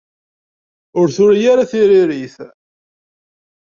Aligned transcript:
Ur 0.99 1.07
turi 1.15 1.41
ara 1.51 1.69
tiririt. 1.71 2.35